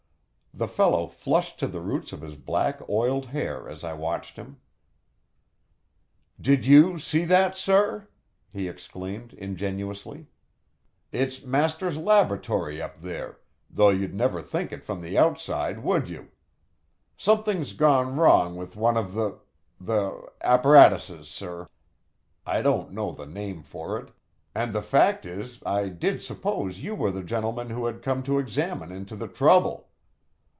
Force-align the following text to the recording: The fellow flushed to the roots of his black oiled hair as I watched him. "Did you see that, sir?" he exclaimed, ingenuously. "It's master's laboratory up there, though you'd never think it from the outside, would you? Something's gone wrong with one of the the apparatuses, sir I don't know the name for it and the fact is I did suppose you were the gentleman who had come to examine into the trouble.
The 0.53 0.67
fellow 0.67 1.07
flushed 1.07 1.59
to 1.59 1.67
the 1.67 1.79
roots 1.79 2.11
of 2.11 2.19
his 2.21 2.35
black 2.35 2.81
oiled 2.89 3.27
hair 3.27 3.69
as 3.69 3.85
I 3.85 3.93
watched 3.93 4.35
him. 4.35 4.57
"Did 6.41 6.65
you 6.65 6.99
see 6.99 7.23
that, 7.23 7.55
sir?" 7.55 8.09
he 8.51 8.67
exclaimed, 8.67 9.33
ingenuously. 9.35 10.27
"It's 11.13 11.41
master's 11.43 11.95
laboratory 11.95 12.81
up 12.81 12.99
there, 12.99 13.39
though 13.69 13.89
you'd 13.89 14.13
never 14.13 14.41
think 14.41 14.73
it 14.73 14.83
from 14.83 14.99
the 14.99 15.17
outside, 15.17 15.79
would 15.85 16.09
you? 16.09 16.27
Something's 17.15 17.71
gone 17.71 18.17
wrong 18.17 18.57
with 18.57 18.75
one 18.75 18.97
of 18.97 19.13
the 19.13 19.39
the 19.79 20.27
apparatuses, 20.41 21.29
sir 21.29 21.69
I 22.45 22.61
don't 22.61 22.91
know 22.91 23.13
the 23.13 23.25
name 23.25 23.63
for 23.63 23.97
it 23.97 24.11
and 24.53 24.73
the 24.73 24.81
fact 24.83 25.25
is 25.25 25.61
I 25.65 25.87
did 25.87 26.21
suppose 26.21 26.83
you 26.83 26.93
were 26.93 27.09
the 27.11 27.23
gentleman 27.23 27.69
who 27.69 27.85
had 27.85 28.03
come 28.03 28.21
to 28.23 28.37
examine 28.37 28.91
into 28.91 29.15
the 29.15 29.29
trouble. 29.29 29.87